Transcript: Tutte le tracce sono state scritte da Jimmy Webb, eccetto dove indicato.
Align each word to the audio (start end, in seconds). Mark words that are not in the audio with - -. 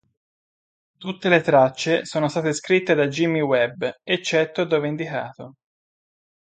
Tutte 0.97 1.29
le 1.29 1.41
tracce 1.41 2.05
sono 2.05 2.27
state 2.27 2.53
scritte 2.53 2.95
da 2.95 3.05
Jimmy 3.07 3.39
Webb, 3.39 3.85
eccetto 4.01 4.63
dove 4.63 4.87
indicato. 4.87 5.57